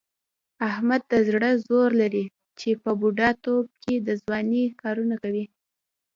[0.69, 2.25] احمد د زړه زور لري،
[2.59, 5.45] چې په بوډا توب کې د ځوانۍ کارونه کوي.